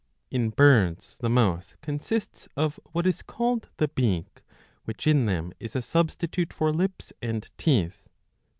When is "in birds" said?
0.31-1.19